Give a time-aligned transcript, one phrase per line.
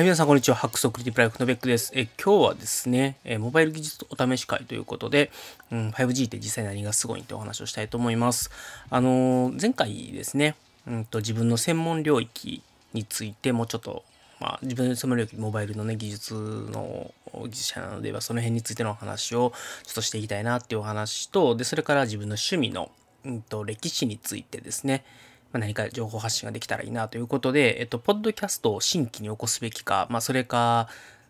[0.00, 0.56] はい、皆さん、こんにちは。
[0.56, 1.92] ハックソクリティプライフのベックです。
[1.94, 5.30] え今日はですね、えモバイル技術お試し会ということで、
[5.70, 8.50] うん、5G って実際何がすごいってお話をしたいと思います。
[8.88, 10.56] あのー、前回ですね、
[10.86, 12.62] うんと、自分の専門領域
[12.94, 14.02] についてもうちょっと、
[14.40, 19.52] まあ、自分の専門領域、モバイルのね、技術の技術者なので、その辺についてのお話を
[19.84, 22.90] ちょっとしていきたいなっていうお話と、で、それから自分の趣味の、
[23.26, 25.04] うんと、歴史についてですね、
[25.52, 30.88] ま何か情報発信ができたらいいなということで、えっと、ポッドキャストを新規に起こすべきか、まあ、それか、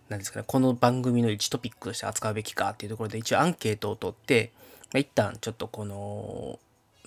[0.09, 4.52] 何ですかね、この番組の1トピックとして扱うべきかっていうところで、一応アンケートを取って、
[4.93, 6.59] まあ、一旦ちょっとこの、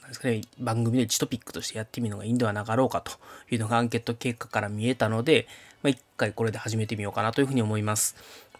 [0.02, 3.12] なんですかね、番組の1トピックとしてやってみるのがいいんではなかろうかと
[3.52, 5.48] いうのがアンケート結果から見えたので、
[5.84, 8.16] まあ、一回これで始めてみようかなというふうに思います。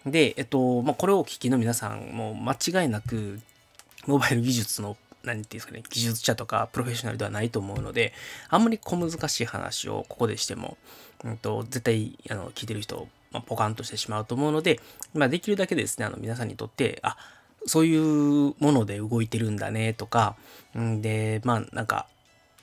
[0.06, 3.40] で、えっと、まあ、これをお聞きの皆さんも間違いなく、
[4.06, 8.12] モバイル技術の何て言うんですかね、技術者とかプロフェッショナルではないと思うので、
[8.48, 10.76] あんまり小難しい話をここでしても、
[11.24, 14.80] うんと、絶対あの聞いてる人、まあ、ポカンとしてしまうと思うので、
[15.14, 17.16] まあ、できるだけですね、あの皆さんにとって、あ
[17.66, 20.36] そういうもので動いてるんだねとか、
[20.78, 22.06] んで、まあなんか、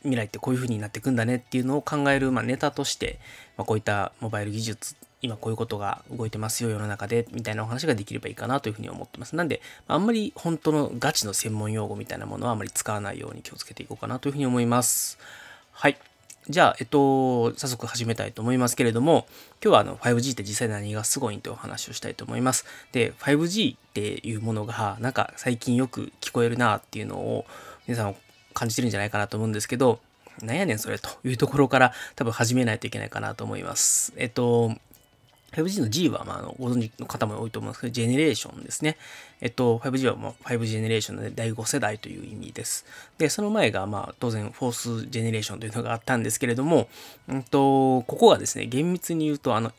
[0.03, 3.19] 未来ってこういう風になっていくんだねっていうのを考える、まあ、ネタとして、
[3.55, 9.35] まあ、こういったモバイル技術今こういうことが動いてますよ、世の中で、みたいなお話ができればいいかなというふうに思ってます。
[9.35, 15.19] なんで、あんまり本当のガチの専門用語みたいなものはあまり使わないように気をつけていこうかなというふうに思います。
[15.71, 15.97] はい。
[16.49, 19.27] じゃあ、えっと、早速始めたいと思いますけれども、
[19.63, 22.65] 今日はあの 5G って実際何がすごいというお話をしたいと思います。
[22.91, 27.45] で、5G っていうものが、なんか最近よく聞こえるなっていうのを
[27.87, 28.15] 皆さん
[28.55, 29.99] 感じてるんじゃないかなと思うんですけど、
[30.41, 34.13] なんやねんそれというところから多分始めないといけないかなと思います。
[34.17, 34.75] えっと、
[35.51, 38.97] 5G の G は、まあ、のご存知の方も多いと思うんですけど、ジェネレーションですね。
[39.41, 42.85] えっと、5G は、まあ、5ジェネレーションの第5世代という意味です。
[43.17, 46.87] で、その前が、まあ、当然、フォースジェネレーションというのがあったんですけれども、
[47.27, 49.71] うんと、ここがですね、厳密に言うと、あの、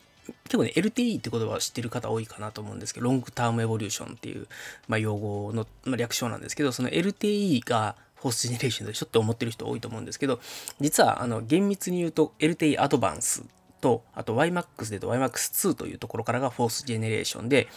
[0.44, 4.46] 結構ね、LTE って言葉を知ってる方多いかなと思うんですけど、ロングタームエボリューションっていう、
[4.88, 10.40] まあ、用語の、まあ、略称なんですけど、その LTE がフォースジェネレーションでちょっと思ってる人多いと思うんですけど、
[10.80, 13.42] 実は、あの、厳密に言うと LTE アドバンス
[13.82, 17.68] と、あと YMAX でと YMAX2 というところからがフォースジェネレーションで、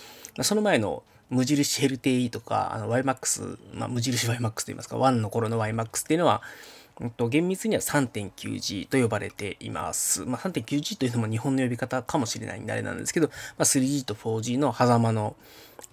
[0.41, 6.41] その前の無印 LTE とか、あの YMAX、まあ、無印 YMAX と言いますか、1の頃の YMAX っていうのは、
[7.01, 10.23] うんと、厳密には 3.9G と呼ばれています。
[10.25, 15.35] まあ、3.9G というのも日本の呼び方かもしれないんであれなんですけど、まあ、3G と 4G の狭間の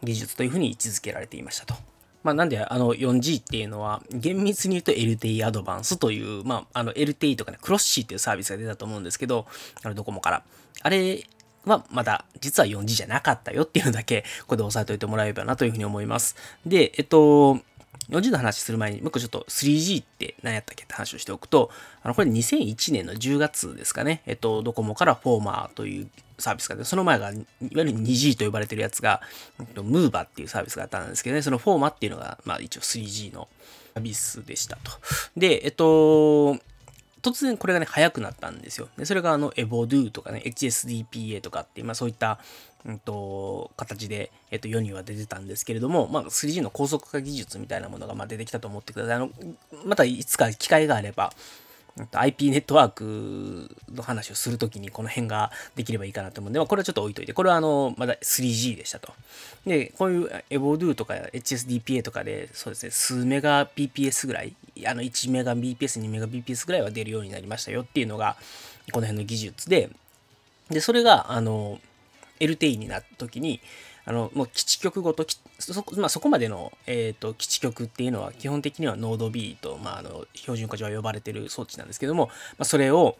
[0.04, 1.91] 技術というふうに位置づけられていましたと。
[2.22, 9.46] まあ、なんで、あの、4G っていうのは、厳密に言うと LTE アドバンスという、まあ、あの、LTE とかね、クロッシーっていうサービスが出たと思うんですけど、
[9.82, 10.42] あの、ドコモから。
[10.82, 11.24] あれ
[11.64, 16.36] はまだ実は 4G じゃなかったよっていうのだけ、ここで押さえておいてもらえればなというふうに思います。
[16.66, 17.60] で、えっと、
[18.08, 21.70] 4G の話する前に、もう一個ちょっと 3G って何やったっけって話をしておくと、
[22.02, 24.22] あの、これ2001年の10月ですかね。
[24.26, 29.20] えっと、ドコモからフォーマーというサービスがで、その前が、いわゆる 2G と呼ばれてるやつが、
[29.76, 33.48] ムーバーっていうサービスがあったんですけどね、そのフォーマっていうのが、まあ一応 3G の
[33.94, 34.92] サービスでしたと。
[35.36, 36.56] で、えっと、
[37.22, 38.88] 突然これがね、速くなったんですよ。
[38.98, 42.40] で、それがあの、エボドゥとかね、HSDPA とかって、まあそういった、
[42.84, 49.16] うんと、形で、えっと、世には出てたんですけれども、まあ 3G の高速化技術みたいなものが、まあ出てきたと思ってください。
[49.16, 49.30] あの、
[49.84, 51.32] またいつか機会があれば、
[52.12, 59.12] IP ネットワークの話をするときにこの辺ができればいいかなと思うんで、まあ、これはちょっと置いといて、これはあの、まだ 3G でしたと。
[59.66, 64.54] で、こういう EvoDo とか HSDPA とかで、そうですね、数メガ BPS ぐらい、
[64.86, 68.36] あの1メガ BPS、2メガ BPS ぐらいは出るようになりましたよっていうのが、
[68.92, 69.90] この辺の技術で、
[70.70, 71.78] で、それが、あの、
[72.40, 73.60] LTE になった時に、
[74.04, 75.24] あの、もう基地局ごと、
[75.58, 82.26] そ,、まあ、そこまでの、えっ、ー、と、基地局っていうのは基本的にはノード B と、まあ、あの、標準化上呼ばれてる装置なんですけども、
[82.58, 83.16] まあ、それを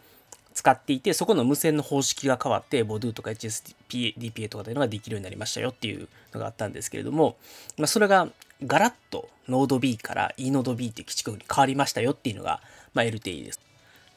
[0.53, 7.37] 使っていて、そこの無線の方式が変わって、ボドゥとか HSDPA とかというのができるようになりましたよっていうのがあったんですけれども、
[7.77, 8.27] まあ、それが
[8.65, 12.61] ガラッとノード B から E ノード B っていう基地局に変わりましたよっていうのが、
[12.93, 13.59] まあ、LTE です。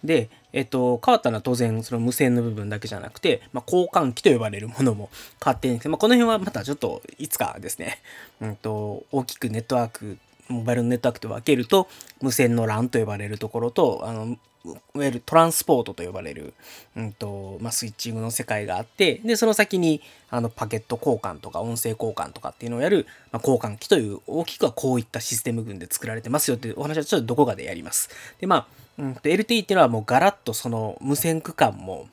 [0.07, 5.11] で、えっと、変わったのは当然その無線の部分だけじゃなくて、まあ、交換機と呼ばれるものも
[5.45, 7.99] 変わってるんですけど、まあ、この辺はまたちょっといつかですね、
[8.41, 10.19] うんと、大きくネットワーク、
[10.49, 11.89] モバイルのネットワークと分けると、
[12.23, 16.55] 無線の LAN と呼ばれるところと、あの、いわゆるトランスポートと呼ばれる、
[16.97, 28.11] うんとまあ、スイッチングの世界があって、で、その先にあのパケット交換とか音声交換とかっていうのをやる、まあ、交換機という大きくはこういったシステム群で作られてますよっていうお話はちょっとどこかでやります。
[28.41, 28.67] で、まあ、
[28.99, 32.09] うん、LTE っていうのはもうガラッとその無線区間も、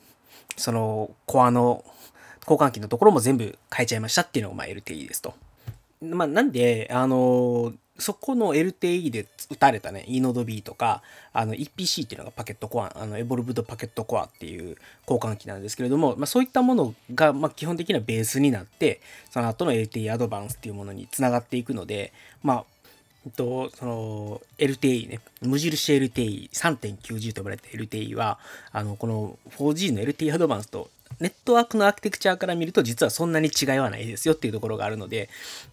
[0.57, 1.83] そのコアの
[2.41, 5.33] 交換機のところも全部変えちゃいましたっていうのがまあ LTE ですと。
[6.01, 14.77] まあ、なんで、あのそこの LTE で打たれたね、e ノード B とか、あの EPC っていうのがパケットコア、あのエボルブドパケットコアっていう
[15.07, 22.65] 交換機なんですけれども、まあ、そういったものが、まあ、基本的にはベースになって、その後の LTE アドバンスっていうものにつながっていくので、まあ、
[23.31, 28.39] と、その LTE ね、無印 LTE、3.9G と呼ばれた LTE は、
[28.71, 30.89] あの、この 4G の LTE アドバンスと
[31.19, 35.29] ネットワークのアーキテクチャーから見ると実はそんなに違いはないですよっていうところがあるので、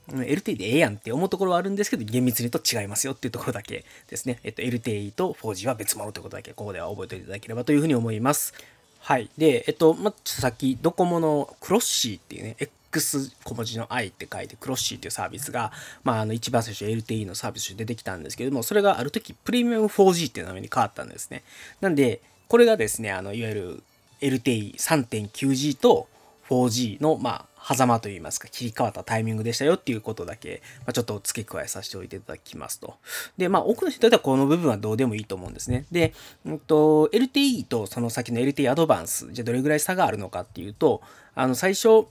[0.09, 4.41] LTE でええやんって思うところはあるんですけど、厳密にと違いますよっていうところだけですね。
[4.45, 8.55] えっと、LTE と 4G は別物ということだけ、ここでは覚えておいていただければというふうに思います。
[9.01, 9.31] はい。
[9.39, 12.57] で、えっと、ま、ちょっとさっき、ドコモのクロッシーっていうね、
[12.91, 15.73] X 小文字の I って書いてクロッシーっていうサービスが、
[16.03, 21.45] まあ、あの一番最初 LTE のサービスで出てきたんですけども、それがある時プレミアム 4G っていう名前に変わったんですね。
[21.81, 23.83] なんで、これがですね、あの、いわゆる
[24.21, 26.09] LTE3.9G と
[26.49, 32.95] 4G の、まあ、狭間といいますか、切り替わったタイミングでしたよっていうことだけ、まあ、ちょっと付け加えさせておいていただきますと。
[33.37, 35.87] で、まあ、多くの人だったらこの部分はどうでもいいと思うんですね。
[35.93, 36.13] で、
[36.45, 41.03] うんと、LTE とその先の LTE アドバンス、じゃどれぐらい差があるのかっていうと、
[41.35, 42.07] あの、最初、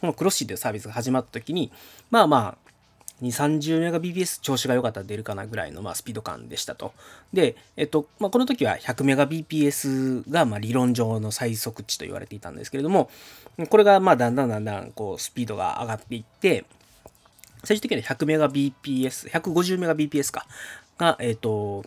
[0.00, 1.70] このクロッシーというサービスが始まった時に、
[2.10, 2.70] まあまあ、
[3.22, 6.92] 2、30 Mbps 調子が良かったら出るかなぐらいの、まあ、スピード感でしたと。
[7.32, 13.10] で、えっと、まあ、この時は100 Mbps が、まあ、理論上の最速値と言われていたんですけれども、
[13.68, 16.64] これが、まあ、だんだんだんだん、こう、スピードが上がっていって、
[17.64, 20.46] 最終的には100 Mbps、150 Mbps か、
[20.96, 21.84] が、えっと、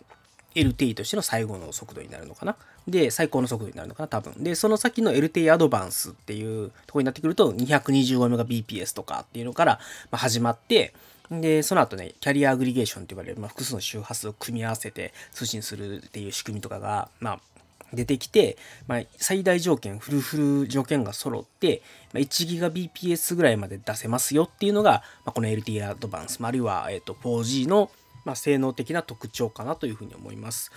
[0.54, 2.56] LTE としての最後の速度になるのかな。
[2.86, 4.34] で、最高の速度になるのかな、多分。
[4.42, 9.80] で、その先の LTE アドバンスっていうところになってくると、225 Mbps とかっていうのから
[10.12, 10.94] 始まって、
[11.30, 17.40] で、その後ね、キャリアアグリゲーションと呼ばれる、まあ、複数の周波数を組み合わせて通信するっていう仕組みとかが、まあ、
[17.94, 27.90] 出てきて、まあ、最大条件、フルフル条件が揃って、まあ、1GBps ぐらいまで出せますよっていうのが、まあ、この LTE アドバンス、まあるいは、えっと、4G の、
[28.24, 30.72] まあ、性能的な特徴かなというふうに思います。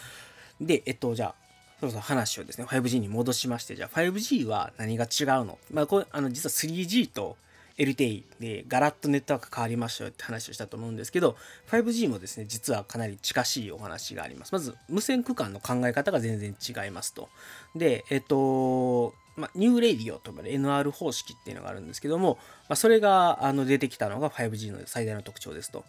[0.59, 1.35] で、えっと、じゃあ、
[1.79, 5.59] そろそろ話をですね、5G に戻しまして、じゃあ 5G は何が違うの？
[5.71, 7.37] まあ、これ、あの、実は 3G と
[7.77, 11.35] LTE でガラッとネットワーク変わりましたよって話をしたと思うんですけど
[11.69, 17.29] 5G もですね実はかなり近しいお話がありますまず無線区間の考え方が全然違いますと
[17.75, 25.85] でえっとまあ、 New Radio と呼ばれる NR 方式っていうのがあるんですけども、まあ、それがあの出てきたのが 5G の最大の特徴ですと。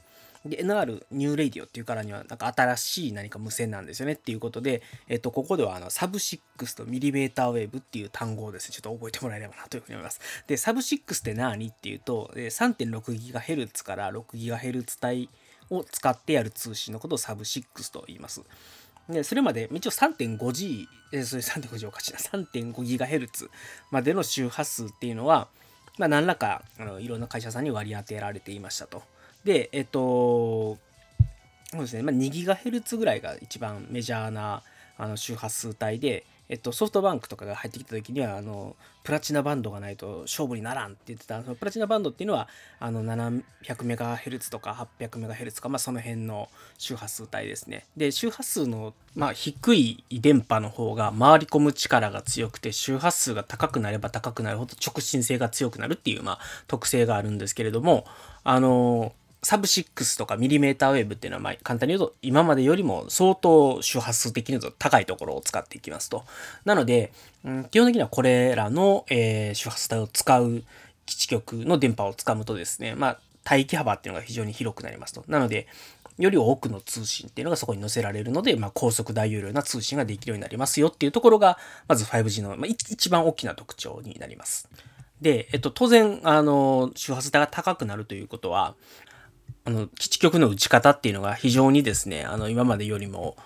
[0.48, 10.20] で、NR New Radio っていうからには、なんか新しい何か無線なんですよねっていうことで、えっと、ここではあの Sub6 と millimeter wave っていう単語をですね、ちょっと覚えてもらえればなというふうに思います。
[10.46, 15.28] で、サブ6って何っていうと、3.6GHz から 6GHz 帯
[15.70, 18.42] を使ってやる通信のことをサブ6と言います。
[19.08, 23.48] で、それまで、一応 3.5G、えそれ 3.5G おかしいな、3.5GHz
[23.90, 25.48] までの周波数っていうのは、
[25.98, 29.02] まあ、何らかあのいろんな会社さんに割り当てられていましたと。
[29.44, 30.78] で、えっと、
[31.70, 34.62] そうですね、まあ、2GHz ぐらいが一番メジャーな
[34.96, 38.74] あの周波数帯で、えっと、ソフトバンクとかが入ってきた時にはあの
[39.04, 41.42] プラチナバンドがないと勝負にならんって言ってた。
[41.42, 42.48] そのプラチナバンドっていうのは
[42.80, 46.48] あの 700MHz とか 800MHz とか、まあ、その辺の
[46.78, 47.86] 周波数帯ですね。
[47.96, 58.04] で周波数の、まあ、低い電波の方が回り込む力が強くて周波数が高くなれば高くなるほど直進性が強くなるっていう、まあ、特性があるんですけれども
[58.42, 59.12] あの
[59.42, 66.24] サブ6とかミリメーターウェーブっていうのは、まあ、簡単に言うと、今までよりも相当周波数的に高いところを使っていきますと。
[66.64, 67.12] なので、
[67.44, 70.62] うん、基本的にはこれらの、えー、周波数帯を使う
[71.06, 73.18] 基地局の電波をつかむとですね、まあ、
[73.50, 75.24] 帯域幅っていうのが非常に広くなりますと。
[75.28, 75.68] なので、
[76.18, 84.68] より多くの通信っていうのがそこに載せられるので、まあ、高速大容量な通信ができるようになりますよっていうところが、まず 5G の、まあ、一番大きな特徴になります。
[85.20, 88.74] で、えっと、当然、あの、周波数帯が高くなるということは、
[89.68, 93.36] あの、基地局の打ち方っていうのが非常にですね、あの、今までよりも、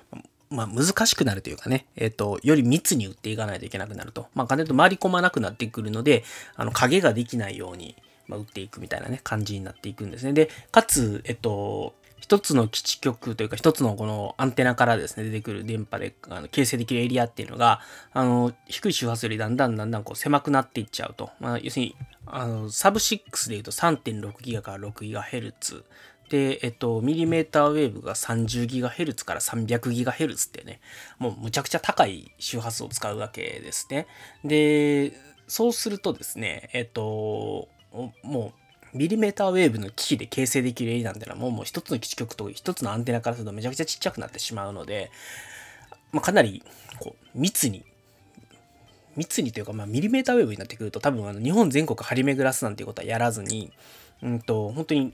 [0.51, 4.29] まあ、難しくなるというかね、えっ、ー、と、より密に打っていかないといけなくなると。
[4.33, 6.23] まあ、簡単に回り込まなくなってくるので、
[6.55, 7.97] あの、影ができないように、
[8.29, 10.33] まあ、打っていくみたいなね、感じになっていくんですね。
[10.33, 17.81] で、かつ、えっと、一つの基地局というか、一つのこのアンテナからですね、出てくる電波であの形成できるエリアっていうのが、
[18.13, 21.31] あの、低い周波数よりだんだんだんだんこう狭くなっていっちゃうと。
[21.41, 25.85] まあ、要するに、あの、サブ6で言うと3.6ギガから6ギガヘルツ
[26.33, 30.81] で、えっと、ミリメーターウェーブが 30GHz から 300GHz ってね、
[31.19, 34.07] もうむちゃくちゃ高い周波数を使うわけですね。
[34.43, 35.13] で、
[35.47, 37.69] そうするとですね、えっと、
[38.23, 38.55] も
[38.95, 45.11] う、ミリメーターウェーブの機器で形成できるエリアなんてのはもうもう一つの基地局と一つのアンテナからするとめちゃくちゃちっちゃくなってしまうので、
[46.13, 46.63] まあ、かなり
[46.99, 47.85] こう密に
[49.17, 53.73] 密にというか、まあ、ミリメーターウェーブになってくると多分あの日本全国張り巡らすなんていうことはやらずに、
[54.23, 55.13] うんと、本当に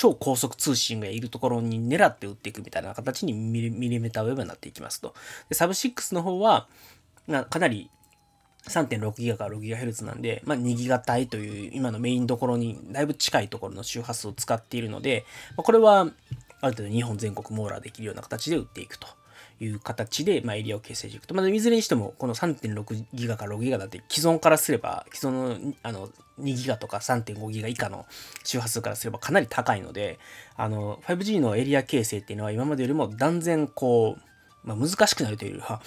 [0.00, 5.12] 超高速通信がいるところに狙って打っていくみたいな形にミリメーターウェブになっていきますと。
[5.50, 6.68] で、サブ6の方は、
[7.50, 7.90] かなり
[8.66, 15.26] 3.6GB から 6GHz なんで、まあ、2GB 帯という今のメインどころにだいぶ近いところの周波数を使っているので、
[15.58, 16.04] まあ、これはあ
[16.70, 19.06] る程度日本全国網羅できるような形で打っていくと
[19.60, 21.34] いう形で、まあ、エリアを形成していくと。
[21.34, 26.08] まあ、いずれにしても、この3.6ギガから6ギガだって既存からすれば、既存のあの
[26.40, 28.06] 2ギガとか3.5ギガ以下の
[28.44, 30.18] 周波数からすればかなり高いので、
[30.56, 34.22] あの 5G のエリア形成っていうのは今までよりも断然こう、
[34.64, 35.82] まあ、難しくなるというよりは、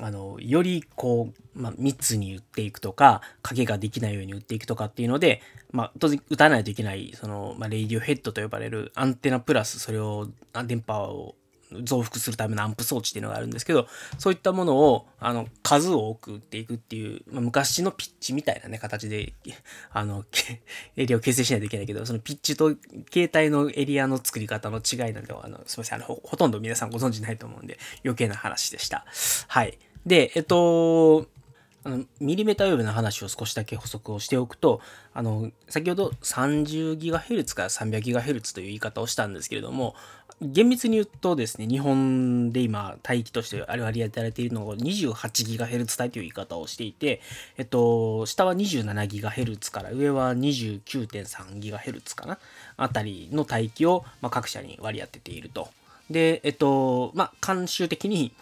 [0.00, 5.42] あの、よりこう、まあ、密に打っていくとか、影ができないように打っていくとかっていうので、
[5.72, 10.28] まあ、当然打たないといけない、その、まあ、 radio head と呼ばれるアンテナプラス、それを、
[10.66, 11.34] 電波を
[11.82, 19.32] 増幅するためのアンプ装置っていうのがあるんですけど、そういったものを、あの、数を多く打っていくっていう、まあ、昔のピッチみたいなね、形で、
[19.90, 20.24] あの、
[20.96, 22.74] エリアを形成しないといけないけど、そのピッチと
[23.12, 29.04] 携帯のエリアの作り方の違いなんで、あの、すみません、あのほ、とんど皆さんご存知ないと思うんで、余計な話でした。
[29.48, 29.78] はい。
[30.04, 31.26] で、えっと、
[31.86, 34.80] あのミリメータウェブの話を少しだけ補足をしておくと、
[35.14, 39.94] あの、先ほど 30GHz から 300GHz という言い方をしたんですけれども、
[40.42, 47.22] 厳密に言うとですね、日本で今、帯域としてあれ割り当てられているのが 28GHz 帯という言い方をしていて、
[47.56, 52.38] えっと、下は 27GHz から上は 29.3GHz かな
[52.76, 55.68] あたりの帯域を、まあ、各社に割り当てていると。
[56.10, 58.32] で、えっと、まあ、慣習的に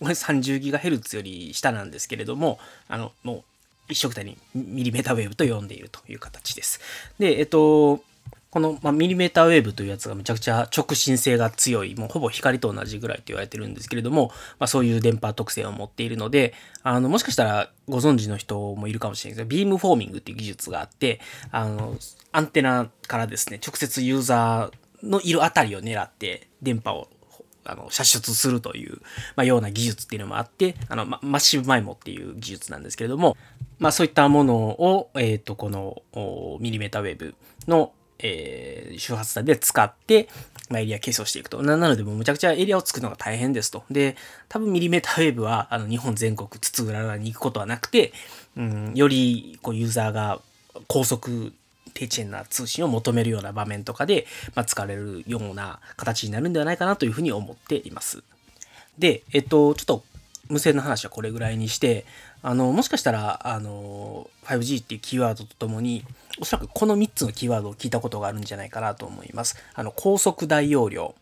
[0.00, 3.44] これ 30GHz より下なんですけれども、あの、も
[3.88, 6.80] う一色たにミリメタウェーブと呼んでいるという形です。
[7.18, 8.02] で、えっと、
[8.56, 21.20] この、まあ、ミリメーターウェーブというやつがめちゃくちゃ直進性が強い、もうほぼ光と同じぐらいと言われてるんですけれども、まあ、そういう電波特性を持っているので、あの、もしかしたらご存知の人もいるかもしれないですけど、ビームフォーミングっていう技術があって、
[21.50, 21.98] あの、
[22.32, 27.08] アンテナからですね、直接ユーザーのいるあたりを狙って電波を
[27.66, 29.02] あの、射出するという、
[29.34, 33.36] まあ、ような技術っていうのもあって、あの、ま、マッシブマイモっていう技術なんですけれども、
[33.78, 36.02] まあ、そういったものを、えっ、ー、と、この、
[36.60, 37.34] ミリメーターウェーブ
[37.68, 40.28] の、えー、周波数で使って、
[40.68, 41.62] まあ、エリア形成をしていくと。
[41.62, 43.84] なので、もうむちゃくちゃエリアを作るのが大変ですと。
[43.90, 44.16] で、
[44.48, 48.12] 多分ミリメーターウェーブは、あの、日本全国津々浦々に行くことはなくて、
[48.56, 50.40] うん、より、こう、ユーザーが
[50.88, 51.52] 高速
[51.94, 58.22] 低遅延な通信を求めるような場面とかで、まあ、使われるような形になるんではないかなというふうに思っています。
[58.98, 60.04] で、えっと、ちょっと
[60.48, 62.04] 無線の話はこれぐらいにして、
[62.48, 66.04] あの、もしかしたら、あの、5G っていうキーワードとともに、
[66.40, 69.56] おそらくこの3つのキーワードを聞いたことがあるんじゃないかなと思います。
[69.74, 71.16] あの、高速大容量、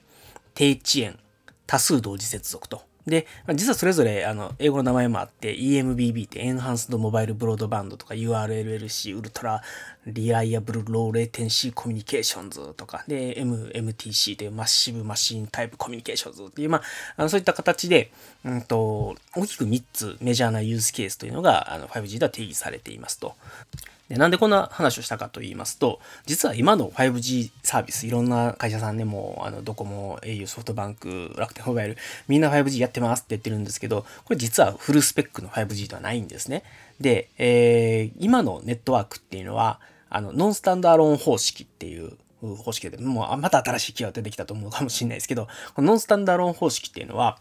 [0.54, 1.18] 低遅延、
[1.66, 2.82] 多数同時接続と。
[3.06, 9.62] で、実はそれぞれ、あの、英語の名前もあって、EMBB ってエンハンスドモバイルブロードバンドとか URLLC ウルトラ
[10.06, 16.82] リライアブルローレテンシーコミュニケーションズとか、で、MMTC というマッシブマシンタイプコミュニケーションズっていう、まあ、
[17.16, 18.10] あのそういった形で、
[18.44, 23.34] うんと、大きく3つメジャーなユースケースというのが、あの、5G では定義されていますと。
[24.08, 31.96] でなんでこんな話をしたかと言いますと、実は今の 5G サービス、いろんな会社さんでも、あの、ドコモ、au、ソフトバンク、楽天モバイル、
[32.28, 36.64] みんな 5G やってますって言ってるんですけど、これ実はフルスペックの 5G ではないんですね。
[37.00, 39.80] で、えー、今のネットワークっていうのは、
[40.10, 47.38] あの、ノンスタンダーローン方式っていう方式で、もうまた新しいキーワード出てきたと思うかもしれないですけど、このノンスタンダーローン方式っていうのは、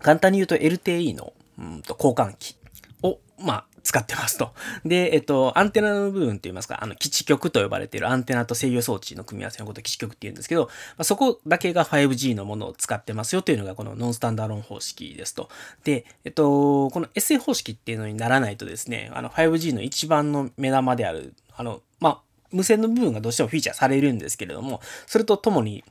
[0.00, 2.56] 簡単に言うと LTE の、うんと交換機
[3.02, 4.52] を、まあ、使ってますと。
[4.84, 15.48] で、えっと、アンテナの部分といいますか、あの、基地局と呼ばれているアンテナと制御装置の組み合わせのことを基地局って言うんですけど、まあ、そこだけが 5G のものを使ってますよというのがこのノンスタンダーロン方式ですと。
[15.84, 22.20] で、えっと、この SA 方式っていうのにならないとですね、あの 5G の一番の目玉である、あの、まあ、
[22.52, 25.84] 無線の部分がどうしてもフィーチャーされるんですけれども、それとともに、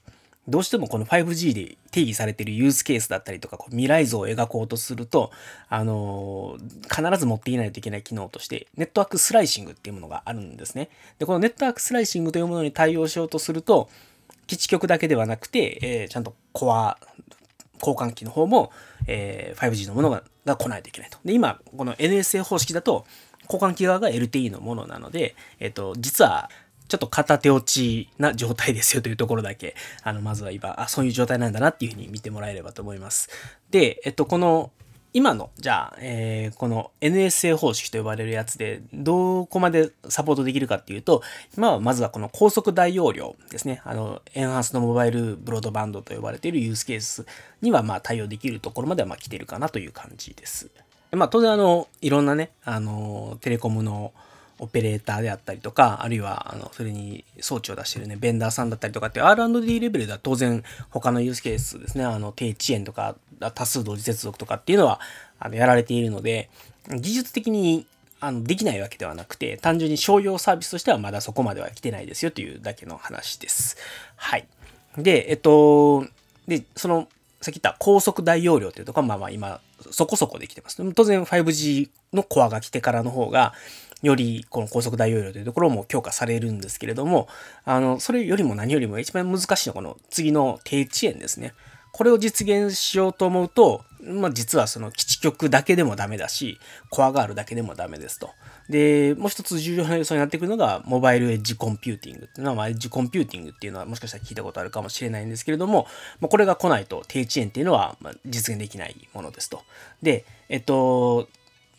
[0.50, 5.32] どうしてもこの 5G で定義されているユースケースだったりとか、未来像を描こうとすると、
[5.70, 10.90] あのー、必ず持っていないといけない機能として、ネットワークスライシングっていうものがあるんですね。
[11.18, 13.90] で、このネットワークスライシングというものに対応しようとすると、
[14.48, 16.98] 基地局だけではなくて、えー、ちゃんとコア
[17.80, 18.72] 交換機の方も、
[19.08, 21.18] えー、5G のものがが来ないといけないと。
[21.24, 23.06] で、今、この NSA 方式だと、
[23.52, 26.50] 交換機側が LTE のものなので、えっ、と、実は、
[26.90, 33.30] ちょっと片手落ちな状態ですよというところだけ、あの、まずは今、あ、そういう状態なんだなっていうふうに見てもらえればと思います。
[33.70, 34.72] で、えっと、この、
[35.12, 41.24] 今の、じゃあ、えー、この NSA 方式と呼ばれるやつで、どこまでサポートできるかっていうと、
[41.58, 43.82] 今はまずはこの高速大容量ですね。
[43.86, 47.26] あの、エンハンスのモバイルブロードバンドと呼ばれているユースケース
[47.62, 50.70] には、まあ対応できるところまでは、まあ来てるかなという感じです。
[51.12, 54.14] まあ当然あの、いろんなね、あの、テレコムの
[54.60, 63.16] オペレーターであったりとか、あるいは、あの、それに装置を出してるね、ベンダーさんだったりとかって R&D レベルでは当然他のユースケースですね、あの、低遅延とか、
[63.56, 65.00] 多数同時接続とかっていうのは、
[65.40, 66.50] あの、やられているので、
[66.90, 67.86] 技術的に
[68.22, 73.78] あのできないわけではなくて、単純に商用サービスとしてはまだそこまでは来てないですよというだけの話です。
[74.16, 74.48] はい。
[74.98, 76.06] で、えっと、
[76.48, 77.08] で、その、
[77.42, 79.62] さっき言った高速大容量というところは、まあまあ今、
[79.92, 80.94] そこそこできてます。
[80.94, 83.54] 当然 5G のコアが来てからの方が、
[84.02, 87.28] よりこの高速大容量というところも強化されるんですけれども、
[87.66, 91.54] あの、それよりも何よりも一番難しいのはこの次の低遅延ですね。
[91.92, 98.30] これを実現しようと思うと、まあ、実はその基地局だけでもダメだし、コアがあるだけでもダメですと。
[98.70, 105.88] で、もう一つ重要な要素になってくるのが、モバイルエッジコンピューティングっていうのは、まあ、エッジコンピューティングっていうのはもしかしたら聞いたことあるかもしれないんですけれども、
[106.22, 109.64] まあ、これが来ないと低遅延っていうのは、ま実現できないものですと。
[110.02, 111.28] で、えっと、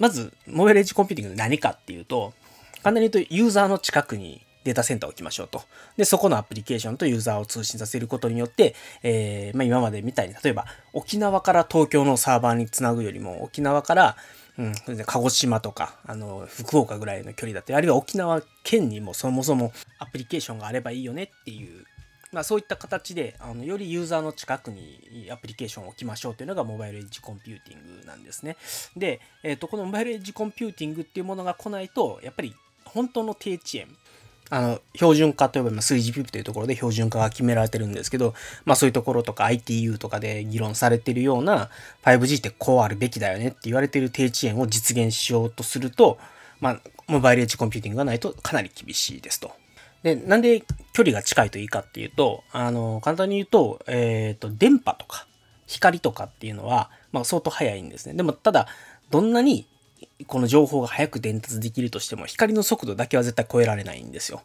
[0.01, 2.33] まず、モバイルエッジコンピューティング何かっていうと、
[2.83, 5.63] 簡単に言うとユーザーの近くにデータセンターを置きましょうと。
[5.99, 10.65] で、そこのアプリケーションとユーザーを通信させることによって、えー、まあ、今までみたいに、例えば
[10.95, 14.17] 沖縄から東京のサーバーにつなぐよりも、沖縄から、
[14.59, 14.75] うん、
[15.07, 21.85] 鹿児島とか、あの、福岡ぐらいの距離だったり、あるいは沖縄県にもそもそもアプリケーションがあればいいよねっていう
[22.33, 28.57] まあ、そういった形であのよりユーザーの近くにアプリケーションを置きましょうというのがモバイルエッジコンピューティングなんですね。
[28.97, 33.89] で、えー、とこのモバイルエッジコンピューティングっていうものが来ないとやっぱり本当の低遅延
[34.53, 38.35] あの、標準化といえば 3GPP というところで標準化が決められてるんですけど、
[38.65, 41.71] まあそういうところとか ITU とかで議論されてるような
[42.03, 46.19] 5G ってこうあるべきだよねって言われてる低遅延を実現しようとすると、
[46.61, 49.53] まあ、モバイルエッジコンピューティングがないとかなり厳しいですと。
[50.03, 55.27] で、なんで距離が近いといいかっていうと、あの、簡単に言うと、えっ、ー、と、電波とか
[55.67, 58.15] 光とかっていうのは、まあ相当速いんですね。
[58.15, 58.67] でも、ただ、
[59.11, 59.67] どんなに
[60.27, 64.43] この情報が早く伝達できるとしても、光の速度だけは絶対超えられないんですよ。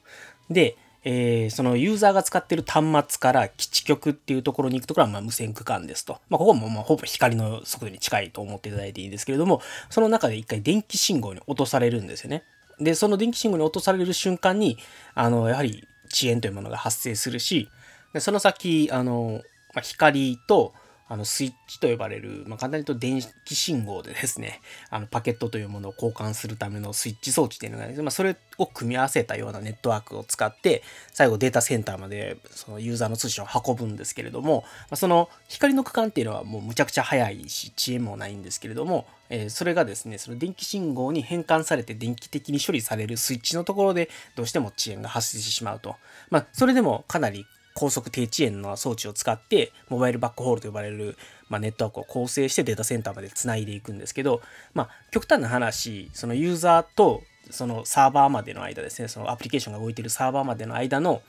[0.50, 6.20] で、えー、そのユーザーが使ってる端末から基地局っていうところに行くところはま無線区間ですと。
[6.30, 12.44] まあ、ここもまほぼ光の速度に近いと思っていただいていいんですけれども、その中で一回電気信号に落とされるんですよね。
[12.80, 14.78] で、その電気信号に落とされる瞬間に、
[15.14, 17.70] あの、やはり遅延というものが発生するし、
[18.14, 19.42] でその先、あの、
[19.74, 20.74] まあ、光と、
[21.08, 30.82] あのスイッチと呼ばれる、まあ、簡単に言うと電気信号でですね、 あのパケットというものを交換するためのスイッチ装置っていうのが、ね、まあ、それを組み合わせたようなネットワークを使って、
[31.14, 45.96] 最後データセンターまでそのユーザーの通信を運ぶんですけれども、まあ、その光の区間っていうのはもうむちゃくちゃ速いし、遅延もないんですけれども、えー、それがですね、その電気信号に変換されて電気的に処理されるスイッチのところでどうしても遅延が発生してしまうと。
[46.30, 51.18] まあ、それでもかなり高速低遅延の装置を使って、モバイルバックホールと呼ばれる、
[51.50, 54.42] まあ、ネットワークを構成してデータセンターまで繋いでいくんですけど、
[54.74, 61.22] まあ、極端な話、そのユーザーとそのサーバーまでの間ですね、そのアプリケーションが動いているサーバーまでの間の、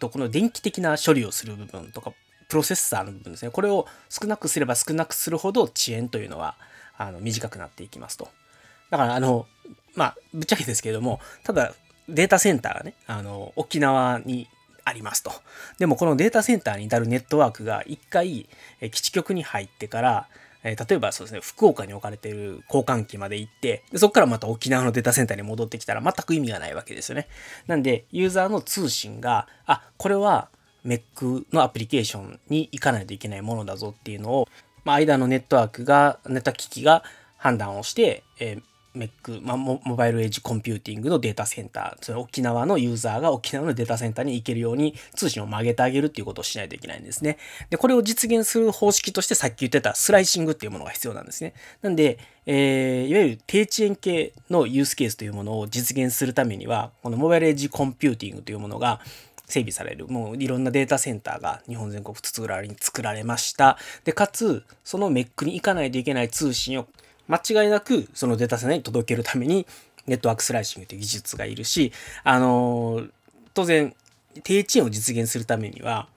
[0.00, 2.12] この電気的な処理をする部分とか、
[2.48, 6.56] プロセッサーの部分ですね、これを少なくすれば少なくするほど遅延というのは
[6.96, 8.28] あの短くなっていきますと。
[8.90, 9.46] だから、あの、
[9.94, 11.74] まあ、ぶっちゃけですけれども、ただ、
[12.08, 14.48] データセンターがね、あの、沖縄に
[14.86, 15.32] ありますと。
[15.78, 18.48] でもこのデータセンターに至るネットワークが一回
[18.92, 20.28] 基地局に入ってから、
[20.62, 27.28] 例えばそうですね、福岡に置かれている交換機まで行って、でそこからまた沖縄のデータセンターに戻ってきたら全く意味がないわけですよね。
[27.66, 30.48] なんで、ユーザーの通信が、あ、これは
[30.84, 34.48] Mac のアプリケーションに行かないといけないものだぞっていうのを、
[34.84, 37.02] まあ、間のネットワークが、ネット機器が
[37.36, 38.62] 判断をして、えー
[38.96, 47.38] MEC、まあ、モバイルエッジコンピューティングのデータセンター、それ沖縄のユーザーが沖縄のデータセンターに行けるように通信を曲げてあげるっていうことをしないといけないんですね。
[47.70, 51.52] で、これを実現する方式としてさっき言ってたスライシングっていうものが必要なんですね。
[51.82, 59.00] なんで、えー、いわゆる低遅延系のユースケースというものを実現するためには、このモバイルエッジコンピューティングというものが
[59.46, 60.06] 整備される。
[60.08, 63.78] もういろんなデータセンターが日本全国津々浦々に作られました。
[64.04, 66.86] で、かつ、そのメックに行かないといけない通信を
[67.28, 69.66] 間違いなくそのデータセンターに届けるために
[70.06, 71.92] ネットワークスライシングという技術がいるし、
[72.24, 73.10] あのー、
[73.54, 73.94] 当然、
[74.44, 76.08] 低遅延を実現するためには、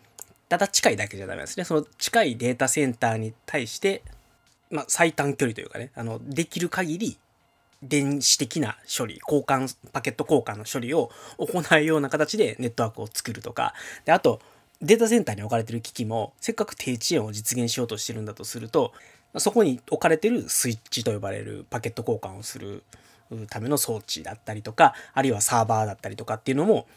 [0.48, 1.64] ただ近いだけじゃダメですね。
[1.64, 4.04] その近いデータセンターに対して、
[4.70, 7.18] まあ、最短距離というかね、あの、できる限り
[7.82, 13.74] 電子的な処理、交換、パケット交換の処理を行うような形でネットワークを作るとか、
[14.06, 14.42] で、あと、
[14.82, 18.94] データセンターに置かれてる機器も、せっかく低遅延を実現しようとしてるんだとすると、
[19.38, 22.84] そこに置かれてるスイッチと呼ばれるパケット交換をする
[23.50, 26.88] ための装置だったりとか、あるいはサーバーだったりとかっていうのも、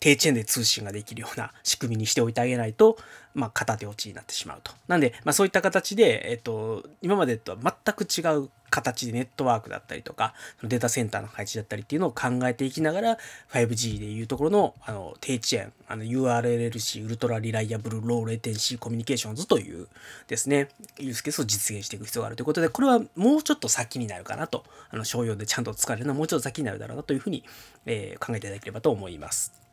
[0.00, 2.96] 低遅延で通信ができるような仕組みにしておいてあげないと、
[3.34, 4.72] まあ、片手落ちになってしまうと。
[4.88, 13.18] なんで、まあ、そういった形で、えっと、今までとは全く違う形でネットワークだったりとか、データセンターの配置だったりっていうのを考えていきながら、
[13.52, 19.88] 5G でいうところのあの低遅延、あの URLLC、ウルトラリライアブルローレテンシーコミュニケーションズという
[20.28, 27.44] ですね、ユースケースを実現していく必要があるということで、これはもうちょっと先になるかなと、あの商用でちゃんと使われるのはもうちょっと先になるだろうなというふうに、
[27.84, 29.65] えー、考えていただければと思います。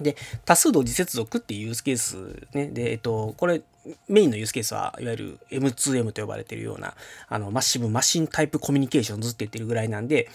[0.00, 2.68] で、多数同時接続っていうユースケースね。
[2.68, 3.62] で、えっと、これ、
[4.08, 6.94] メインのユースケースは、いわゆる M2M と呼ばれているような、
[7.28, 10.28] あの、マッシブマシンタイプコミュニケーションズって言ってるぐらいなんで、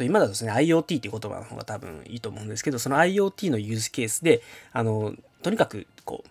[0.00, 6.28] 今だとですね、IoT っていう言葉の方が多分いいと思うんですけど、その IoT のユースケースで、あの、とにかく、こう、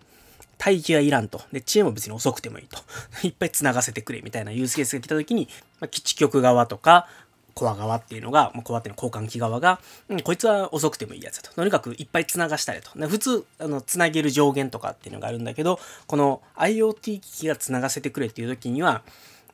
[0.62, 1.40] 待機がいらんと。
[1.52, 2.78] で、遅延も別に遅くてもいいと。
[3.26, 5.48] いっぱい繋がせてくれみたいなユースケースが来た時に、
[5.80, 7.08] まあ、基地局側とか、
[7.54, 11.54] コア側っていうのが、まあ、コアっていうの交換機側が、うん、こいつは遅くてもいいやつだと。
[11.54, 12.90] とにかくいっぱい繋がしたれと。
[13.08, 19.02] 普通、あの、繋げる上限とかっていうのがあるんだけど、この IoT 機器が繋がせてくれっていう時には、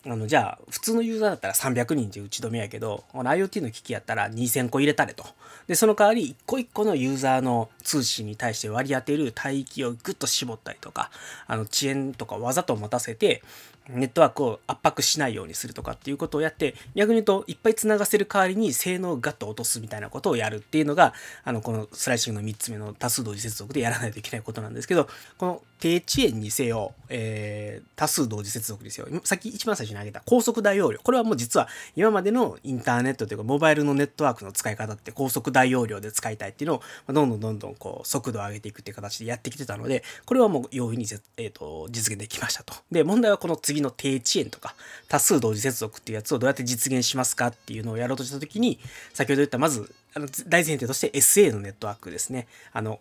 [0.08, 5.24] あの、じゃあ、普通のユーザーだったら300人で打ち止めやけど、この IoT の機器やったら2000個入れたれと。
[5.66, 11.10] で、その代わり、一個一個のユーザーの通信に対して割り当てる帯域をぐっと絞ったりとか、
[11.48, 13.42] あの、遅延とかわざと持たせて、
[13.88, 29.06] ネットワークを圧迫しないようにするとかっていうことをやって、逆に言うと、いっぱい繋がせる代わりに性能をガッと落とすみたいなことをやるっていうのが、あの、このスライシングの3つ目の多数同時接続でやらないといけないことなんですけど、この低遅延にせよ、えー、多数同時接続ですよ。
[29.24, 30.98] さっき一番最初に挙げた高速大容量。
[30.98, 42.74] これはもう実は今までのインターネットというかモバイルのネットワークの使い方って高速大容量で使いたいっていうのを、どんどんどんどんこう速度を上げていくっていう形でやってきてたので、これはもう容易に、えーと、実現できましたと。
[42.90, 44.74] で、問題はこの次の低遅延とか
[45.08, 48.78] 多数同時接続っていうやつをどうやって実現しますかっていうのをやろうとしたときに、
[49.12, 52.46] 先ほど言ったまず、あの大前提として SA のネットワークですね。
[52.72, 52.98] あの、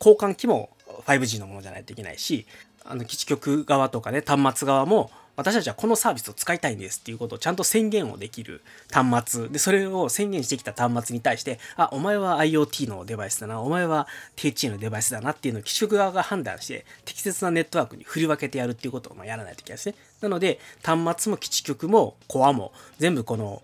[0.00, 0.70] 交換機も
[1.06, 2.46] 5G のものじゃないといけないし、
[2.84, 9.48] あの基地局側とかね、端末側も、私たちはこのサービスを使いたいんですっていうことをちゃんと宣言をできる端末。
[9.48, 19.94] で、それを宣言してきた端末に対して、あ、お前は IoT のデバイスだな、お前は THC のデバイスだなっていうのを基地局側が判断して、適切なネットワークに振り分けてやるっていうことをまやらないといけないですね。
[20.22, 23.62] なので、端末も基地局もコアも全部この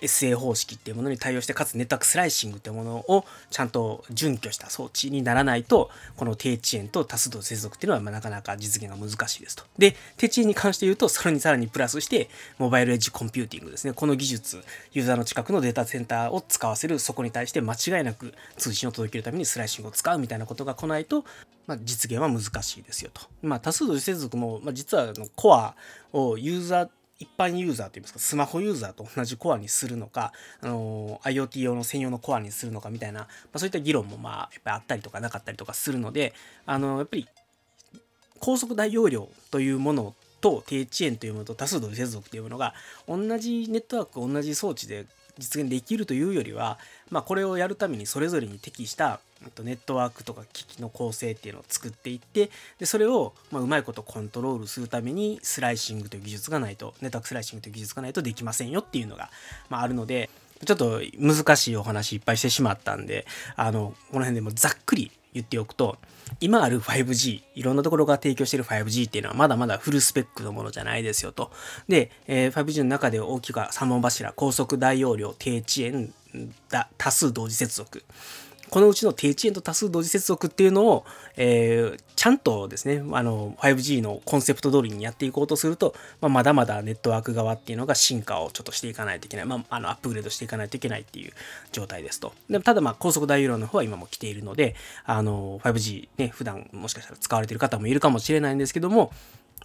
[0.00, 9.64] SA 方式っていうものに対応して、かつネットワークスライシングっていうものをちゃんと準拠した装置にならないと、この低遅延と多数度接続っていうのはまなかなか実現が難しいですと。
[9.78, 13.92] で、低遅延に関して言うと、それにさらにプラスして、モバイルエッジコンピューティングですね。
[13.92, 14.62] この技術、
[14.92, 21.24] ユーザーの近くのデータセンターを使わせる、そこに対して間違いなく通信を届けるためにスライシングを使うみたいなことが来ないと、
[21.66, 23.22] まあ、実現は難しいですよと。
[23.42, 25.76] まあ、多数度接続も、まあ、実はコア
[26.12, 26.88] をユーザー
[27.18, 36.32] 一般ユーザーといいますか、スマホユーザーと同じコアにするのか、あの、IoT 用の専用のコアにするのかみたいな、まあ、そういった議論もまあ、やっぱりあったりとかなかったりとかするので、
[36.64, 37.26] あの、やっぱり、
[38.38, 42.74] 高速大容量というものと低遅延というものと多数同時接続というものが
[43.08, 45.06] 同じネットワーク同じ装置で
[45.38, 46.78] 実現できるというよりは、
[47.10, 49.20] まあ、これをやるためにそれぞれに適した
[49.62, 59.30] ネットワークとか機器の構成っていうのを作っていってでそれをまうまいことコントロールするためにスライシングという技術がないとネタクスライシングという技術がないとできませんよっていうのが、
[59.70, 60.28] まあ、あるので
[60.64, 65.98] ちょっと難しいお話いっぱいしてしまったんであのこの辺でもざっくり言っておくと
[66.40, 71.50] 今ある 5G、いろんなところが提供している 5G っていうのはまだまだフルスペックのものじゃないですよと。
[71.88, 76.12] で、えー、5G の中で大きくは3本柱、高速大容量、低遅延、
[76.98, 78.04] 多数同時接続。
[78.70, 81.04] このうちの低遅延と多数同時接続っていうのを、
[81.36, 89.46] えー、ちゃんとですね、あの、5G のコンセプト通りにやっていこうとすると、まあ、まだまだネットワーク側っていうのが進化をちょっとしていかないといけない。
[89.46, 91.32] まあ、あの、アップグレードしていかないといけないっていう
[91.72, 92.32] 状態ですと。
[92.50, 99.12] でもただ、まあ、高速大容量の方は今も来ているので、あの、5G ね、普段もしかしたら使われている方もいるかもしれないんですけども、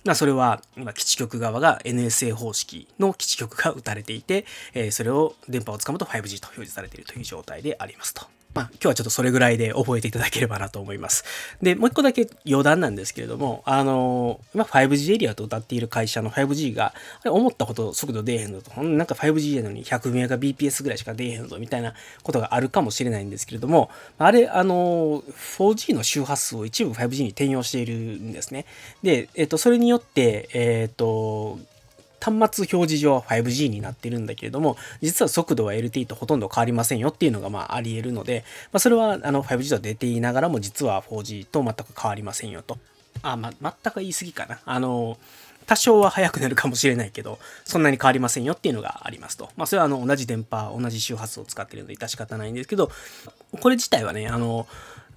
[0.06, 8.26] まあ、それは今基地局側が NSA 方式の基地局が打たれていて、えー、それを電波をつかむと 5G と表示されているという状態でありますと。
[8.54, 11.24] まあ、今日はちょっとそれぐらいで覚えていただければなと思います。
[11.62, 23.89] で、もう一個だけ余談なんですけれども、あの、今 5G エリアと歌っている会社の 5G が、あれ思ったほど速度出えへんのと、なんか 5G なのに100メガ BPS ぐらいしか出えへんのみたいなことがあるかもしれないんですけれども、
[24.20, 25.24] あれ、あの、
[25.58, 28.66] 4G の周波数を一部 5G に転用しているんですね。
[29.02, 31.60] で、えっと、それによって、えっと、
[32.24, 42.78] 端末表示上は 5G になってるんだけれども、実は速度は LTE とほとんど変わりませんよっていうのがまああり得るので、まあ、それはあの 5G と出ていながらも実は 4G と全く変わりませんよと。
[43.22, 44.60] あ、ま全く言い過ぎかな。
[44.66, 45.18] あの、
[45.66, 49.50] 多少は速くなるかもしれないけど、そんなに変わりませんよっていうのがありますと。
[49.56, 52.92] まあ、それはあの同じ電波、同じ周波数を使ってるので致し方ないんですけど、
[53.60, 54.68] これ自体はね、あの、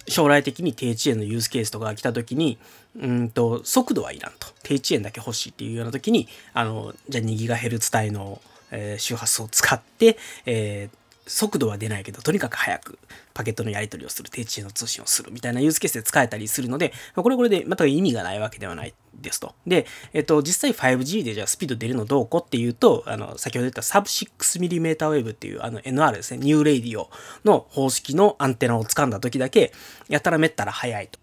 [0.07, 2.57] 将来的に低遅延のユースケースとかが来た時に、
[2.99, 4.47] うんと、速度はいらんと。
[4.63, 8.41] 低遅延だけ欲しいっていうような時に、あの、じゃあ 2GHz 帯の、
[8.71, 12.97] えー、周波数を使って、えー、速度は出ないけど、とにかく早く
[13.33, 19.53] パケットのやり取りをする、低遅延の通信をするみたいなユースケースで使えたりするので、これこれでまた意味がないわけではないですと。
[19.65, 27.09] で、えっと、実際 5G でじゃあスピード出るのどうこっていうと、あの、先ほど言った Sub6mm Wave っていうあの NR ですね、 New Radio
[27.45, 29.73] の方式のアンテナを掴んだ時だけ、
[30.09, 31.19] やたらめったら速いと。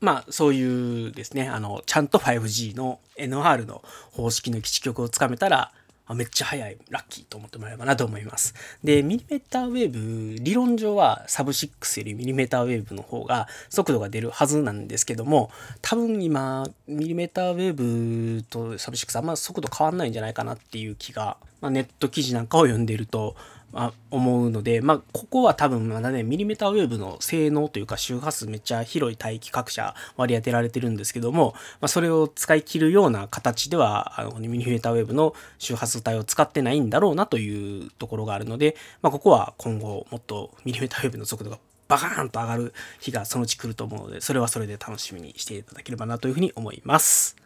[0.00, 5.72] まあ、そういうですね、あの、ちゃんと 5G の NR の方式の基地局をつかめたら、
[6.12, 8.54] あめっちゃ速い、ラッキーと思ってもらえればなと思います。
[8.82, 23.36] で、ミリメーターウェーブ、理論上はサブ6よりミリメーターウェーブの方が速度が出るはずなんですけども、多分今、ミリメーターウェーブとサブ6あんま速度変わんないんじゃないかなっていう気が、まあ、ネット記事なんかを読んでると
[23.74, 41.58] あ思うので、まあ、ここは多分まだね、ミリメーターウェーブの性能というか周波数めっちゃ広い帯域各社割り当てられてるんですけども、まあ、それを使い切るような形では、あの、ミリメーターウェーブの周波数帯を使ってないんだろうなというところがあるので、まあ、ここは今後もっとミリメーターウェーブの速度が
[41.88, 47.36] バカーンと上がる日がそのうち来ると思うので、それはそれで楽しみにしていただければなというふうに思います。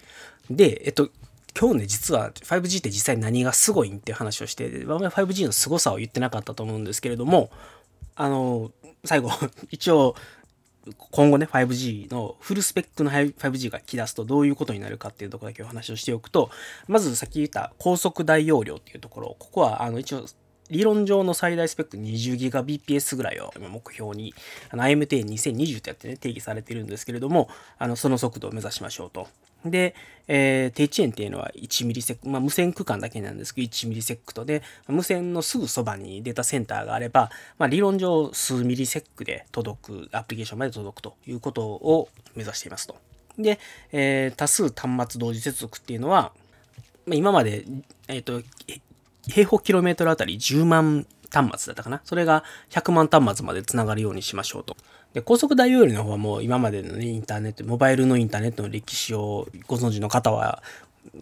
[0.49, 1.09] で、えっと、
[1.59, 7.51] 今日ね、実は 5G って実際何がすごいんっていう話をして、5G の凄さを言ってなかったと思うんですけれども、
[8.15, 8.73] あの、
[9.05, 9.31] 最後、
[9.71, 10.15] 一応、
[11.11, 16.51] 今後ね、5G のフルスペックの 5G が来だすとどういうことになるかっていうところだけお話をしておくと、
[16.89, 20.27] まずさっき言った高速大容量っていうところ、ここはあの一応
[20.71, 24.35] 理論上の最大スペック 20GBps ぐらいを目標に、
[24.71, 27.49] IMT2020 ってやってね、定義されてるんですけれども、
[27.79, 29.29] あの、その速度を目指しましょうと。
[29.65, 29.95] で、
[30.29, 42.97] えー、低遅延っていうのは1ミリセク、まあ、無線区間だけなんですけど、1ミリセクトで、無線のすぐそばにデータセンターがあれば、まあ、理論上数ミリセックで届く、アプリケーションまで届くということを目指していますと。
[43.39, 43.59] で、
[43.93, 46.33] えー、多数端末同時接続っていうのは、
[47.07, 47.65] ま、今まで、
[48.09, 48.43] えっ、ー、と、
[49.29, 52.01] 平方キロメートルあたり10万端末だったかな。
[52.05, 54.77] それが100万端末まで繋がるようにしましょうと。
[55.13, 60.63] で、高速大容量の方はもう今までのね、インターネット、モバイルのインターネットの歴史をご存知の方は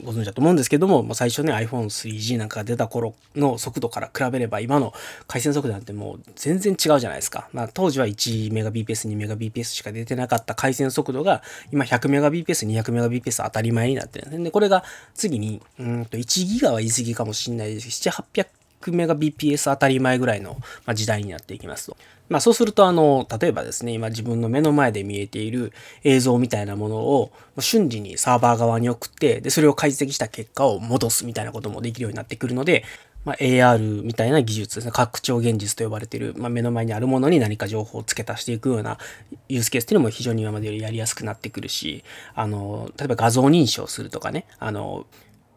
[0.02, 4.92] ご存知だと思うんですけども、もう最初ね iPhone3G なんかが出た頃の速度から比べれば今の
[5.26, 7.48] 回線速度なんてもう全然違うじゃないですか。
[7.52, 11.42] まあ当時は 1Mbps、2Mbps しか出てなかった回線速度が
[11.72, 14.44] 今 100Mbps、200Mbps 当たり前になってるんですね。
[14.44, 18.46] で、これが次に、うんと 1GB は言い過ぎかもしれないです7、800
[18.92, 20.56] メガ BPS 当たり前ぐらいの
[20.94, 21.96] 時代になっていきますと。
[22.28, 25.72] まあそうするとあの、例えばですね、今自分の目の前で見えている
[26.04, 32.84] 映像みたいなものを瞬時にサーバー側に送って、で、それを解析した結果を戻すみたいなこともできるようになってくるので、
[33.24, 34.92] まあ、AR みたいな技術ですね。
[34.92, 38.98] 拡張現実と呼ばれている、まあ、目の前にあるものに何か情報を付け足していくような
[39.48, 45.06] ユースケースっていうのも非常に今までよりやりやすくなってくるし、あの、例えば画像認証するとかね、あの、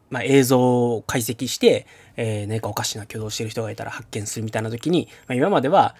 [0.09, 0.59] まあ、映像
[0.95, 5.95] を解析して、えー、何かおかしな挙動してる人がいたら発見するみたいな時に、まあ、今までは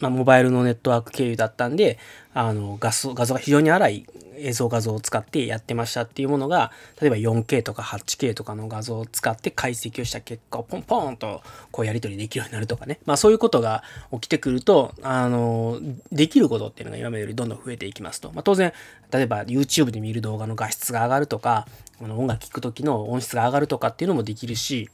[0.00, 1.98] まあ、モバイルのネットワーク経由だったんで、
[2.34, 4.06] あの画像画像が非常に荒い
[4.36, 13.00] 映像画像を使ってやってましたっていうものが、例えば 4K とか 8K とかの画像を使って解析をした結果をポンポンとこうやり取りできるようになるとかね。
[13.04, 13.82] まあそういうことが
[14.12, 15.80] 起きてくると、あの、
[16.12, 18.30] できることっていうのが今までよりどんどん増えていきますと。
[18.32, 18.72] まあ当然、
[19.10, 21.66] 例えば YouTube で見る動画の画質が上がるとか、
[22.00, 24.88] あの音楽聴く時の音質が上がるとかっていうのもできるし、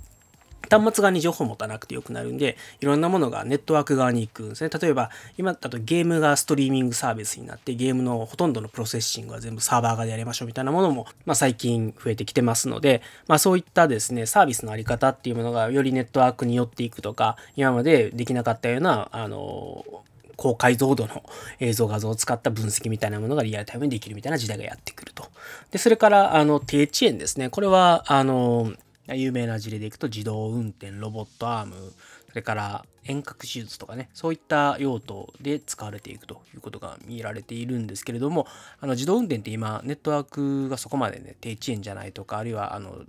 [0.71, 4.71] 端末側に情報を持たなくてよくなるんで、いろんなものがネットワーク側に行くんですね。
[4.71, 19.85] 例えば、今だとゲームがストリーミングサービスになって、ゲームのほとんどのプロセッシングは全部サーバー側でやりましょうみたいなものも、まあ、最近増えてきてますので、まあ、そういったですね、サービスのあり方っていうものがよりネットワークに寄っていくとか、今までできなかったような、あの、
[20.37, 21.23] 高解像度の
[21.61, 25.29] 映像画像を使った分析みたいなものがリアルタイムにできるみたいな時代がやってくると。
[25.71, 27.51] で、それから、あの、低遅延ですね。
[27.51, 28.73] これは、あの、
[29.09, 31.93] 有名な事例でいくと自動運転、ロボットアーム、
[32.29, 38.47] それから遠隔手術とかね、そういった用途で使われていくということが見られているんですけれども、
[38.81, 43.03] あの自動運転って今、ネットワークがそこまでね、低遅延じゃないとか、あるいはあの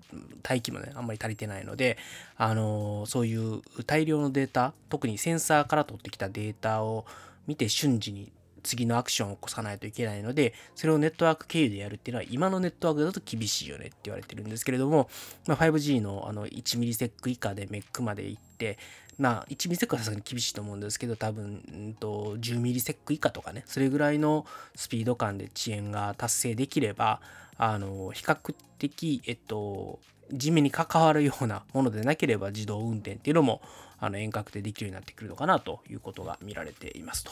[0.48, 1.98] 待機もね、あんまり足りてないので、
[2.36, 7.06] あのそういう大量のデータ、特にセンサーから取ってきたデータを
[7.48, 8.32] 見て瞬時に
[8.66, 15.10] 次のアクションを起こさないといけないので、それをネットワーク経由でやるっていうのは、今のネットワークだと厳しいよねって言われてるんですけれども、
[15.48, 18.78] まあ、5G のあの1ミリセック以下で MEC まで行って、
[19.18, 27.22] まあ、1ミリセックはさすがに厳しいと思うんですけど、多分、うんと、10ミリセック以下とかね、それぐらいのスピード感で遅延が達成できれば、
[27.58, 30.00] あの、比較的、えっと、
[30.32, 33.62] 地面に関わるようなものでなければ自動運転っていうのも
[34.00, 37.32] あの遠隔でできるようになってくるのかなということが見られていますと。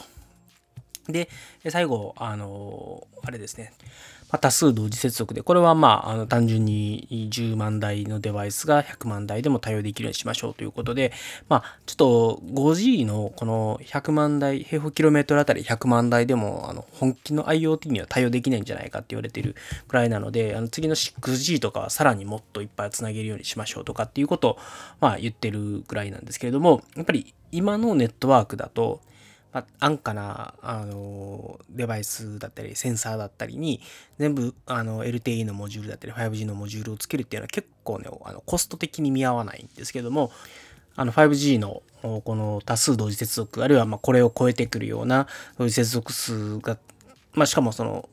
[1.08, 1.28] で、
[1.68, 3.72] 最後、あの、あれですね。
[4.38, 11.12] 多数同時接続で、これはまあ、あの単純に10万台のデバイスが100万台でも対応できるようにしましょうということで、
[11.48, 19.54] まあ、ちょっと 5G のこの100万台、平方キロメートルあたり100万台でも、あの本気の IoT には対応できないんじゃないかって言われてる
[19.88, 24.58] くらいなので、あの次の 6G とかはさらにもっといっぱいつなげるようにしましょうとかっていうことを、
[25.00, 29.00] まあ、言ってるぐらいなんですけれども、やっぱり今のネットワークだと、
[29.54, 33.80] まあ、安価な、あのデバイスだったりセンサーだったりに
[34.18, 40.32] 全部あの LTE のモジュールだったり 5G のモジュールをつけるっていうのは結構ねあのコスト的に見合わないんですけども
[40.96, 46.76] あの 5G のこの多数同時接続あるいはまこれを超えてくるような同時接続数が、
[47.32, 48.08] まあ、しかもその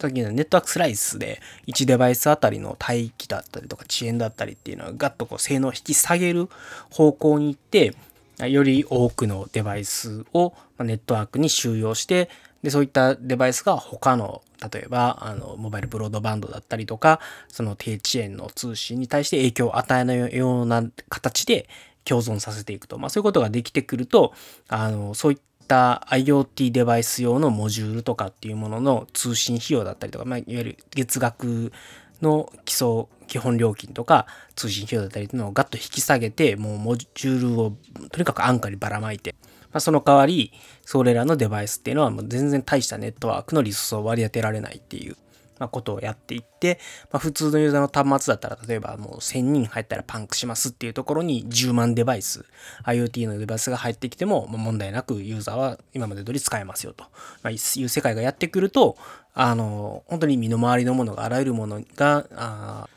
[0.00, 6.48] さっきのネットワークスライスで1デバイスあたりの帯域だったりとか遅延だったりっていうのはガッとこう性能を引き下げる
[6.90, 7.94] 方向に行って
[8.38, 12.28] より多くのデバイスをネットワークに収容して、
[12.62, 21.68] でそういったデバイスが他の、例えば、あの、モバイルブロードバンドだったりとか、その低遅延の通信に対して影響を与えないような形で
[22.04, 22.98] 共存させていくと。
[22.98, 24.32] まあそういうことができてくると、
[24.68, 31.72] あの、そういった IoT デバイス用のモジュールとかっていうものの通信費用だったりとか、まあ、いわゆる月額
[32.22, 37.72] の基礎基本料金とか通信費用だったりっていうのをガッと引き下げてもうモジュールを
[38.10, 39.34] とにかく安価にばらまいて、
[39.72, 40.52] まあ、その代わり
[40.84, 45.16] それらのデバイスっていうのはもう全然大したネットワークのリソースを割り当てられないっていう
[45.58, 46.78] まことをやっていって、
[47.10, 52.44] まあ、普通のユーザーの端末だったら、例えばもう1000人入ったらパンクしますっていうところに10万デバイス、
[52.84, 57.04] IoT のデバイスが入ってきても、問題なくユーザーは今まで通り使えますよと、
[57.42, 58.96] まいう世界がやってくると、
[59.38, 62.88] あの、本当に身の回りのものが、あらゆるものが、あ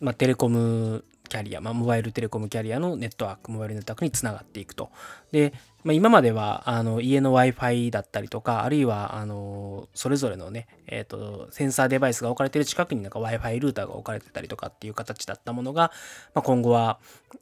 [0.00, 4.90] まあ、テレコムキャリア、まあ、モバイルテレコムキャリアのネットワーク、モバイルネットワークにつながっていくと。
[5.32, 5.52] で、
[5.84, 15.90] まあ、今まではあの家の Wi-Fi だったりとか、あるいはあのそれぞれのね、えっ、ー、と、センサーデバイスが置かれてる近くになんか Wi-Fi ルーターが置かれてたりとかっていう形だったものが、
[16.34, 16.98] まあ、今後は、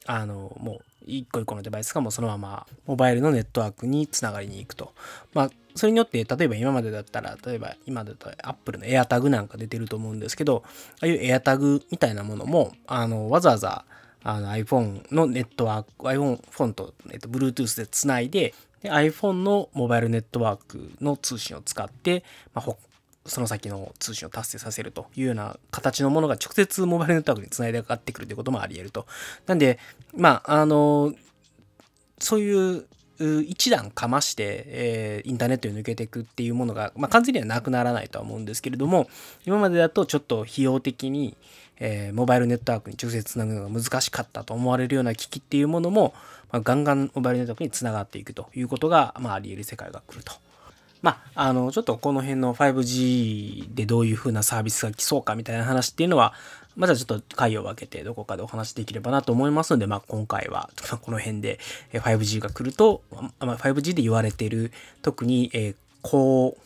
[0.07, 4.95] あの、もう一個一個のデバイスがもうそのままモバイルのネットワークにつながりに行くと。
[5.35, 10.69] まあ、それによって、例えば今までだったら、例えば今だと Apple の AirTag なんか出てると思うんですけど、あ
[11.01, 13.87] あいう AirTag みたいなものも、あの、わざわざ
[14.23, 22.77] あの iPhone のネットワーク、iPhone フォンと、えっと、Bluetooth でつないで、で iPhone のモバイルネットワークの通信を使って、まあ、
[23.25, 29.07] その先の通信を達成させるというような形のものが直接モバイルネットワークにつないでかかってくるということもあり得ると。
[29.47, 29.79] なんで、
[30.15, 31.15] まあ、あの、
[32.19, 32.87] そういう
[33.43, 39.09] 一段かまして、えー、インターネットに抜けていくっていうものが、まあ、完全にはなくならないとは思うんですけれども
[39.47, 41.37] 今までだとちょっと費用的に、
[41.79, 46.15] えー、モバイルネットワークに直接つなぐのが難しかったと思われるような機器っていうものも、
[46.51, 50.33] まあ、ガンガンモバイルネットワークにつながっていくということが、まあ、あり得る世界が来ると。
[51.03, 56.35] まあ、あの、ちょっとこの辺の 5G でどういう風なサービスが来そうかみたいな話っていうのは、
[56.77, 60.71] まずはちょっと回を分けてどこかでお話できればなと思いますので、まあ、今回は
[61.03, 61.59] この辺で
[61.93, 66.57] 5G が来ると、まあ、5G で言われてる特に、え、高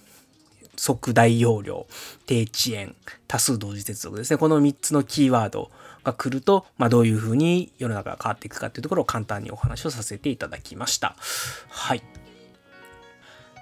[0.77, 1.87] 速大容量、
[2.27, 2.95] 低遅延、
[3.29, 4.37] 多数同時接続ですね。
[4.37, 5.71] この3つのキーワード
[6.03, 11.17] が来ると、まあ、どういうふうに世の中が変わっていくかというところを簡単にお話をさせていただきました。
[11.69, 12.24] はい。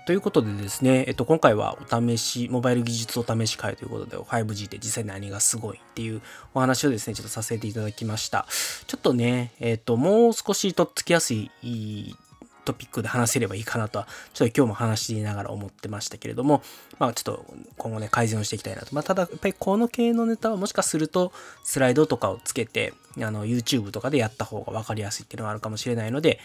[0.04, 6.20] ということでですね、えっと、今回はお試し、モバイル技術お試し会ということで、5G って実際何がすごいっていう
[6.54, 8.46] お話をですね、ちょっとさせていただきました。
[8.86, 11.50] ちょっとね、えっと、もう少しとっつきやすい
[12.64, 16.62] トピックで話せればいいかなとは、ちょっと今日も話しながら思ってましたけれども、
[16.98, 18.88] まあちょっと今後ね、改善をしていきたいなと。
[18.92, 26.40] まあただ、やっぱりこの系のネタはもしかすると、スライドとかをつけて、あの、YouTube とかでやった方が分かりやすいっていうのがあるかもしれないので、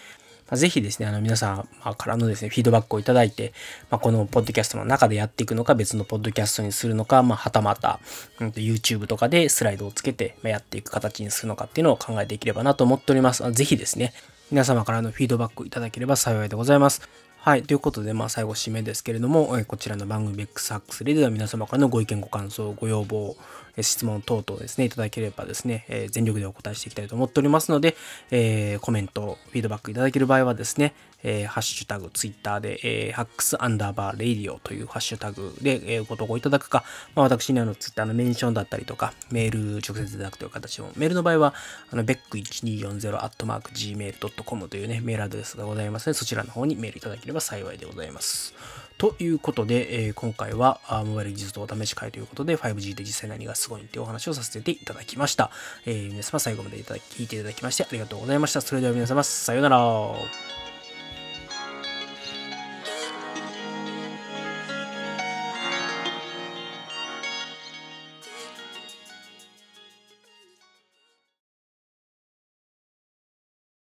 [0.50, 3.54] まあ、ぜひですね、あの皆さんからのですね、フィードバックをいただいて、
[3.90, 8.00] まあ、このポッドキャストの中でやっていくのか、別のポッドキャストにするのか、まあ、はたまた、
[8.40, 13.50] うん、YouTube とかでスライドをつけてまやっていく形にするのかっていうのを考えていければなと思っております。
[13.52, 14.14] ぜひですね、
[14.50, 17.02] 皆様からのフィードバックいただければ幸いでございます。
[17.40, 17.64] はい。
[17.64, 23.38] ということで、まあ、最後、締めですけれども、えこちらの番組ベックスハックスレでは皆様からのご意見、ご感想、ご要望、
[23.78, 27.96] え質問等々ですね、いただければですね、え全力でお答えしていきたいと思っておりますので、
[28.32, 36.84] えー、コメント、フィードバックいただける場合はですね、えー、ハッシュタグ、ツイッターで、えー、ハックスアンダーバーレイディオというハッシュタグで、えー、ご投稿いただくか、
[37.16, 41.54] まあ、私にあのツイッターのメンションだったりとか、メール直接いただくという形も、メールの場合は、
[41.92, 48.54] あの、beck1240-gmail.com というね、メールアドレスがございますので、そちらの方にメールいただければ幸いでございます。
[48.98, 55.52] ということで、えー、今回はモバイル技術とお試し会ということで 5G で実際何がすごいってお話をさせていただきました。
[55.86, 58.62] えー、皆様最後までいただき聞いていただきましてありがとうございました。
[58.62, 60.67] それでは皆様さようなら。